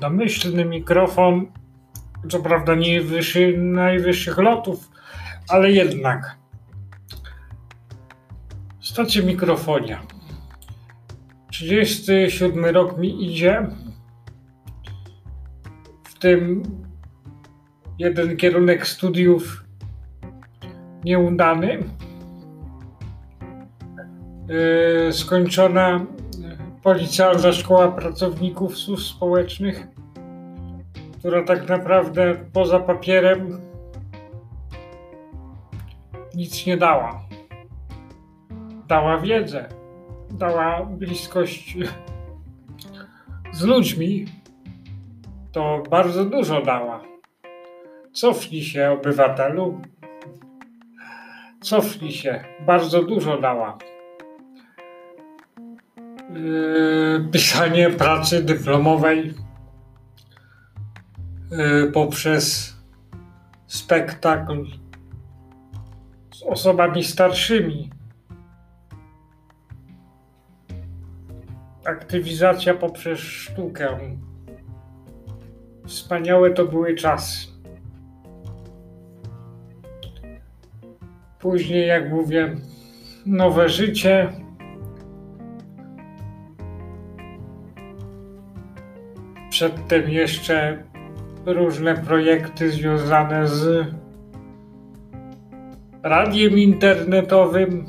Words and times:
domyślny 0.00 0.64
mikrofon, 0.64 1.46
co 2.28 2.40
prawda 2.40 2.74
nie 2.74 3.00
wyższy, 3.00 3.58
najwyższych 3.58 4.38
lotów, 4.38 4.90
ale 5.48 5.72
jednak. 5.72 6.36
Stacja 8.80 9.22
mikrofonia. 9.22 10.02
37 11.50 12.64
rok 12.64 12.98
mi 12.98 13.32
idzie. 13.32 13.66
W 16.04 16.18
tym 16.18 16.62
jeden 17.98 18.36
kierunek 18.36 18.86
studiów 18.86 19.64
nieudany. 21.04 21.78
Yy, 24.48 25.12
skończona 25.12 26.06
policjalna 26.86 27.52
szkoła 27.52 27.88
pracowników 27.88 28.78
służb 28.78 29.16
społecznych, 29.16 29.86
która 31.18 31.44
tak 31.44 31.68
naprawdę 31.68 32.34
poza 32.52 32.80
papierem 32.80 33.60
nic 36.34 36.66
nie 36.66 36.76
dała. 36.76 37.20
Dała 38.88 39.18
wiedzę, 39.18 39.68
dała 40.30 40.84
bliskość 40.84 41.76
z 43.52 43.62
ludźmi, 43.62 44.26
to 45.52 45.82
bardzo 45.90 46.24
dużo 46.24 46.62
dała. 46.62 47.02
Cofnij 48.12 48.62
się, 48.62 48.90
obywatelu. 48.90 49.80
Cofnij 51.60 52.12
się, 52.12 52.44
bardzo 52.66 53.02
dużo 53.02 53.40
dała. 53.40 53.78
Yy, 56.36 57.28
pisanie 57.32 57.90
pracy 57.90 58.42
dyplomowej 58.42 59.34
yy, 61.50 61.92
poprzez 61.92 62.76
spektakl 63.66 64.64
z 66.34 66.42
osobami 66.42 67.04
starszymi. 67.04 67.90
Aktywizacja 71.84 72.74
poprzez 72.74 73.18
sztukę. 73.20 73.98
Wspaniałe 75.86 76.50
to 76.50 76.64
były 76.64 76.94
czasy. 76.94 77.48
Później, 81.38 81.88
jak 81.88 82.10
mówię, 82.10 82.56
nowe 83.26 83.68
życie. 83.68 84.45
Przedtem 89.50 90.10
jeszcze 90.10 90.82
różne 91.46 91.94
projekty 91.94 92.70
związane 92.70 93.48
z 93.48 93.86
radiem 96.02 96.58
internetowym, 96.58 97.86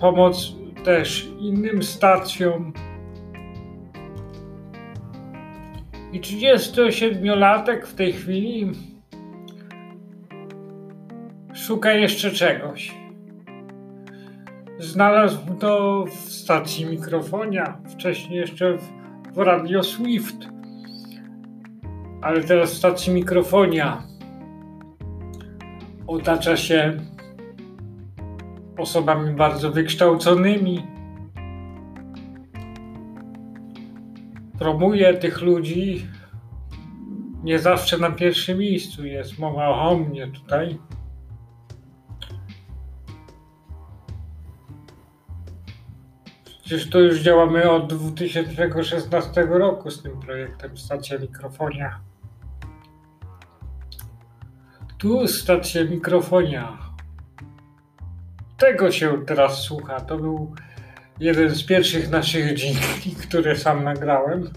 pomoc 0.00 0.52
też 0.84 1.28
innym 1.38 1.82
stacjom. 1.82 2.72
I 6.12 6.20
37-latek 6.20 7.86
w 7.86 7.94
tej 7.94 8.12
chwili 8.12 8.72
szuka 11.54 11.92
jeszcze 11.92 12.30
czegoś. 12.30 12.94
Znalazł 14.78 15.38
to 15.60 16.04
w 16.04 16.14
stacji 16.14 16.86
mikrofonia, 16.86 17.78
wcześniej 17.88 18.38
jeszcze 18.38 18.78
w, 18.78 19.03
w 19.34 19.38
Radio 19.38 19.82
Swift, 19.82 20.36
ale 22.22 22.44
teraz 22.44 22.74
w 22.74 22.76
stacji 22.76 23.12
mikrofonia 23.12 24.02
otacza 26.06 26.56
się 26.56 26.96
osobami 28.78 29.34
bardzo 29.34 29.70
wykształconymi. 29.70 30.86
Promuje 34.58 35.14
tych 35.14 35.42
ludzi. 35.42 36.06
Nie 37.42 37.58
zawsze 37.58 37.98
na 37.98 38.10
pierwszym 38.10 38.58
miejscu 38.58 39.06
jest 39.06 39.38
mowa 39.38 39.68
o 39.68 39.96
mnie 39.96 40.26
tutaj. 40.26 40.78
Przecież 46.64 46.90
to 46.90 46.98
już 46.98 47.20
działamy 47.20 47.70
od 47.70 47.94
2016 47.94 49.46
roku 49.50 49.90
z 49.90 50.02
tym 50.02 50.20
projektem 50.20 50.78
Stacja 50.78 51.18
Mikrofonia. 51.18 52.00
Tu 54.98 55.28
stacja 55.28 55.84
mikrofonia. 55.84 56.78
Tego 58.58 58.92
się 58.92 59.24
teraz 59.26 59.62
słucha. 59.62 60.00
To 60.00 60.16
był 60.16 60.54
jeden 61.20 61.50
z 61.50 61.64
pierwszych 61.64 62.10
naszych 62.10 62.54
dźwięki, 62.54 63.14
które 63.14 63.56
sam 63.56 63.84
nagrałem. 63.84 64.50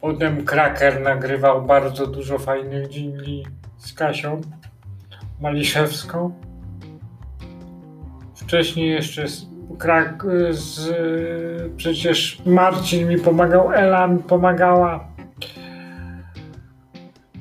Potem 0.00 0.44
Kraker 0.44 1.00
nagrywał 1.00 1.66
bardzo 1.66 2.06
dużo 2.06 2.38
fajnych 2.38 2.88
dźwięki 2.88 3.46
z 3.76 3.92
Kasią 3.92 4.40
Maliszewską. 5.40 6.47
Wcześniej 8.48 8.90
jeszcze 8.90 9.28
z, 9.28 9.46
Krak, 9.78 10.26
z, 10.50 10.90
przecież 11.76 12.42
Marcin 12.46 13.08
mi 13.08 13.18
pomagał, 13.18 13.72
Ela 13.72 14.06
mi 14.06 14.22
pomagała. 14.22 15.08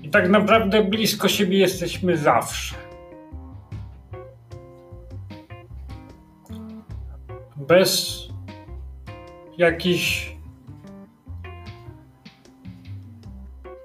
I 0.04 0.10
tak 0.10 0.30
naprawdę 0.30 0.84
blisko 0.84 1.28
siebie 1.28 1.58
jesteśmy 1.58 2.18
zawsze. 2.18 2.76
Bez 7.56 8.22
jakichś 9.58 10.36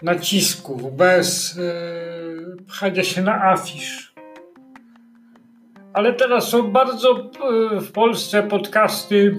nacisków, 0.03 0.97
bez 0.97 1.56
yy, 1.56 2.56
pchania 2.66 3.04
się 3.04 3.22
na 3.22 3.44
afisz. 3.44 4.11
Ale 5.92 6.12
teraz 6.12 6.48
są 6.48 6.72
bardzo 6.72 7.30
yy, 7.70 7.80
w 7.80 7.92
Polsce 7.92 8.42
podcasty 8.42 9.36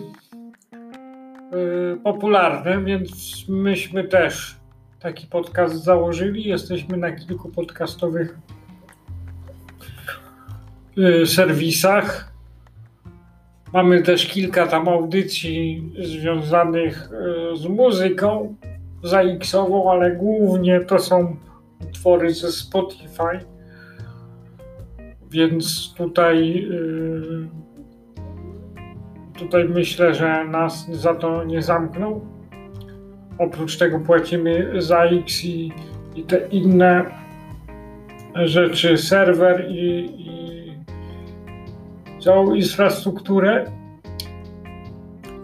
yy, 1.52 2.00
popularne, 2.03 2.84
więc 2.84 3.12
myśmy 3.47 4.03
też 4.03 4.56
taki 5.00 5.28
podcast 5.28 5.84
założyli. 5.84 6.44
Jesteśmy 6.44 6.97
na 6.97 7.12
kilku 7.12 7.50
podcastowych 7.50 8.38
y, 10.97 11.28
serwisach. 11.28 12.34
Mamy 13.74 14.02
też 14.03 14.25
kilka 14.28 14.68
tam 14.68 14.90
audycji 14.90 15.91
związanych 16.00 17.09
z 17.53 17.66
muzyką 17.66 18.56
ZX-ową, 19.03 19.91
ale 19.91 20.12
głównie 20.12 20.80
to 20.80 21.00
są 21.00 21.35
utwory 21.90 22.34
ze 22.34 22.52
Spotify. 22.52 23.53
Więc 25.34 25.94
tutaj 25.98 26.68
y, 26.72 27.64
tutaj 29.40 29.70
myślę, 29.70 30.16
że 30.16 30.46
nas 30.46 30.88
za 30.92 31.16
to 31.16 31.44
nie 31.44 31.62
zamkną. 31.62 32.22
Oprócz 33.38 33.78
tego 33.78 34.00
płacimy 34.00 34.82
za 34.82 35.04
X 35.04 35.46
i, 35.46 35.72
i 36.16 36.24
te 36.24 36.48
inne 36.48 37.06
rzeczy, 38.36 38.98
serwer 38.98 39.66
i, 39.70 40.10
i 40.18 40.74
całą 42.22 42.53
infrastrukturę. 42.53 43.66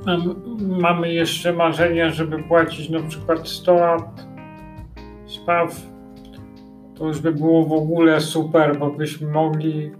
Mam, 0.05 0.35
mamy 0.59 1.13
jeszcze 1.13 1.53
marzenia, 1.53 2.09
żeby 2.09 2.43
płacić 2.43 2.89
na 2.89 2.99
przykład 2.99 3.47
100 3.47 3.73
lat 3.73 4.25
spaw. 5.27 5.81
To 6.99 7.07
już 7.07 7.19
by 7.19 7.31
było 7.31 7.65
w 7.65 7.73
ogóle 7.73 8.21
super, 8.21 8.79
bo 8.79 8.91
byśmy 8.91 9.31
mogli 9.31 9.91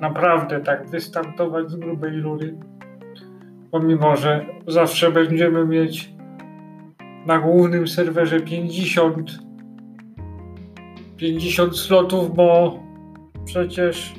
naprawdę 0.00 0.60
tak 0.60 0.88
wystartować 0.88 1.70
z 1.70 1.76
grubej 1.76 2.20
rury. 2.20 2.54
Pomimo, 3.70 4.16
że 4.16 4.46
zawsze 4.66 5.12
będziemy 5.12 5.66
mieć 5.66 6.14
na 7.26 7.38
głównym 7.38 7.88
serwerze 7.88 8.40
50 8.40 9.38
50 11.16 11.76
slotów, 11.76 12.34
bo 12.34 12.78
przecież 13.44 14.14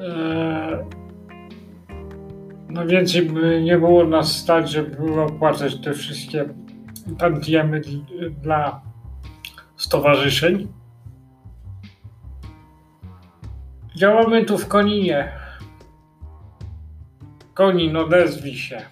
e, 0.00 0.84
no 2.68 2.86
więcej 2.86 3.22
by 3.22 3.62
nie 3.62 3.78
było 3.78 4.04
nas 4.04 4.36
stać, 4.36 4.70
żeby 4.70 5.20
opłacać 5.22 5.80
te 5.80 5.92
wszystkie 5.92 6.44
tantiemy 7.18 7.80
dla 8.42 8.87
stowarzyszeń. 9.78 10.68
Działamy 13.96 14.44
tu 14.44 14.58
w 14.58 14.68
Koninie. 14.68 15.32
Konin, 17.54 17.96
odezwij 17.96 18.54
się. 18.54 18.82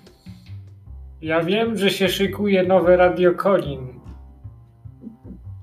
Ja 1.20 1.42
wiem, 1.42 1.78
że 1.78 1.90
się 1.90 2.08
szykuje 2.08 2.62
nowe 2.62 2.96
Radio 2.96 3.34
Kolin. 3.34 4.00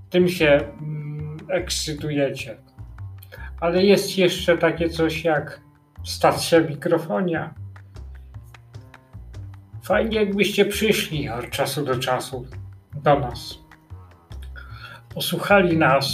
Tym 0.09 0.29
się 0.29 0.47
mm, 0.47 1.37
ekscytujecie. 1.49 2.57
Ale 3.59 3.83
jest 3.83 4.17
jeszcze 4.17 4.57
takie 4.57 4.89
coś 4.89 5.23
jak 5.23 5.61
stacja 6.03 6.59
mikrofonia. 6.59 7.53
Fajnie, 9.83 10.17
jakbyście 10.17 10.65
przyszli 10.65 11.29
od 11.29 11.49
czasu 11.49 11.85
do 11.85 11.99
czasu 11.99 12.47
do 13.03 13.19
nas. 13.19 13.62
Posłuchali 15.15 15.77
nas, 15.77 16.05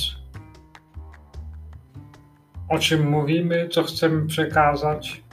o 2.69 2.79
czym 2.79 3.09
mówimy, 3.09 3.69
co 3.71 3.83
chcemy 3.83 4.27
przekazać. 4.27 5.23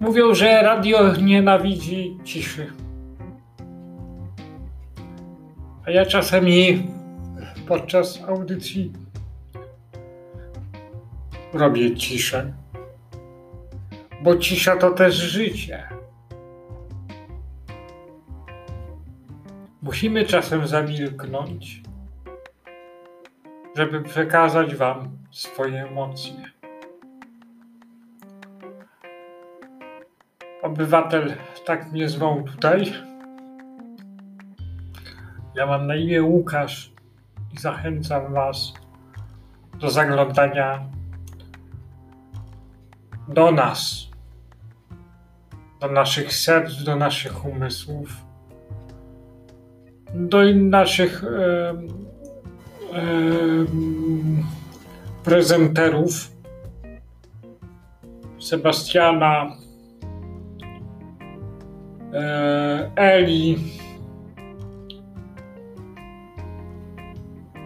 Mówią, 0.00 0.34
że 0.34 0.62
radio 0.62 1.16
nienawidzi 1.16 2.18
ciszy. 2.24 2.72
A 5.86 5.90
ja 5.90 6.06
czasami 6.06 6.86
podczas 7.68 8.22
audycji 8.22 8.92
robię 11.52 11.96
ciszę. 11.96 12.52
Bo 14.22 14.36
cisza 14.36 14.76
to 14.76 14.90
też 14.90 15.14
życie. 15.14 15.99
Musimy 19.82 20.24
czasem 20.24 20.66
zamilknąć, 20.66 21.82
żeby 23.76 24.02
przekazać 24.02 24.74
Wam 24.74 25.18
swoje 25.30 25.82
emocje. 25.88 26.50
Obywatel, 30.62 31.36
tak 31.66 31.92
mnie 31.92 32.08
zwą 32.08 32.44
tutaj. 32.44 32.92
Ja 35.54 35.66
mam 35.66 35.86
na 35.86 35.96
imię 35.96 36.22
Łukasz 36.22 36.92
i 37.54 37.58
zachęcam 37.58 38.32
Was 38.32 38.72
do 39.78 39.90
zaglądania 39.90 40.84
do 43.28 43.52
nas, 43.52 44.08
do 45.80 45.88
naszych 45.88 46.34
serc, 46.34 46.82
do 46.82 46.96
naszych 46.96 47.44
umysłów, 47.44 48.29
do 50.14 50.38
naszych 50.54 51.24
e, 51.24 51.70
e, 51.70 51.74
prezenterów 55.24 56.30
Sebastiana, 58.40 59.56
e, 62.14 62.90
Eli, 62.96 63.58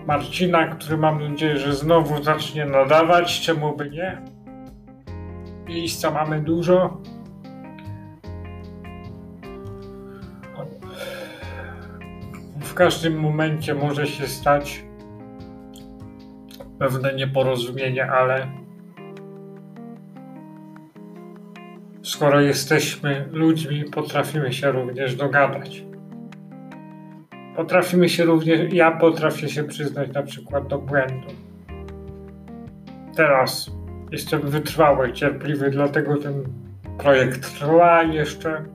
Marcina, 0.07 0.67
który 0.67 0.97
mam 0.97 1.31
nadzieję, 1.31 1.59
że 1.59 1.75
znowu 1.75 2.23
zacznie 2.23 2.65
nadawać, 2.67 3.41
czemu 3.41 3.77
by 3.77 3.91
nie. 3.91 4.23
Miejsca 5.67 6.11
mamy 6.11 6.41
dużo. 6.41 7.01
W 12.75 12.77
każdym 12.77 13.21
momencie 13.21 13.75
może 13.75 14.07
się 14.07 14.27
stać 14.27 14.85
pewne 16.79 17.15
nieporozumienie, 17.15 18.11
ale 18.11 18.47
skoro 22.03 22.41
jesteśmy 22.41 23.29
ludźmi, 23.33 23.85
potrafimy 23.85 24.53
się 24.53 24.73
również 24.73 25.17
dogadać. 25.17 25.85
Potrafimy 27.57 28.09
się 28.09 28.25
również, 28.25 28.73
ja 28.73 28.91
potrafię 28.91 29.49
się 29.49 29.65
przyznać 29.65 30.13
na 30.13 30.23
przykład 30.23 30.67
do 30.67 30.79
błędu. 30.79 31.29
Teraz 33.17 33.71
jestem 34.13 34.41
wytrwały, 34.41 35.13
cierpliwy, 35.13 35.71
dlatego 35.71 36.17
ten 36.17 36.45
projekt 36.99 37.59
trwa 37.59 38.03
jeszcze. 38.03 38.74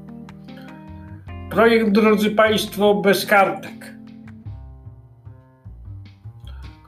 Projekt, 1.49 1.91
drodzy 1.91 2.31
Państwo, 2.31 2.95
bez 2.95 3.25
kartek, 3.25 3.95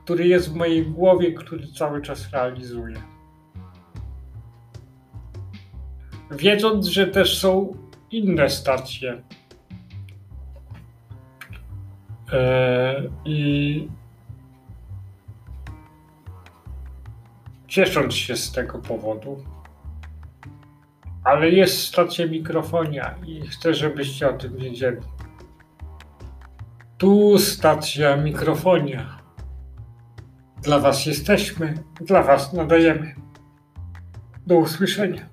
który 0.04 0.26
jest 0.26 0.52
w 0.52 0.54
mojej 0.54 0.86
głowie, 0.86 1.32
który 1.32 1.66
cały 1.66 2.02
czas 2.02 2.30
realizuję. 2.32 2.96
Wiedząc, 6.30 6.86
że 6.86 7.06
też 7.06 7.38
są 7.38 7.76
inne 8.10 8.50
stacje. 8.50 9.22
Yy, 12.32 13.10
I 13.24 13.88
ciesząc 17.68 18.14
się 18.14 18.36
z 18.36 18.52
tego 18.52 18.78
powodu. 18.78 19.44
Ale 21.24 21.50
jest 21.50 21.82
stacja 21.82 22.26
mikrofonia 22.26 23.14
i 23.26 23.46
chcę, 23.46 23.74
żebyście 23.74 24.28
o 24.28 24.32
tym 24.32 24.56
wiedzieli. 24.56 25.00
Tu 26.98 27.38
stacja 27.38 28.16
mikrofonia. 28.16 29.18
Dla 30.62 30.78
Was 30.78 31.06
jesteśmy, 31.06 31.74
dla 32.00 32.22
Was 32.22 32.52
nadajemy. 32.52 33.14
Do 34.46 34.56
usłyszenia. 34.56 35.31